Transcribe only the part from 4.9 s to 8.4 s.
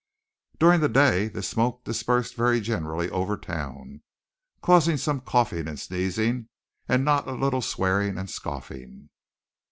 some coughing and sneezing, and not a little swearing and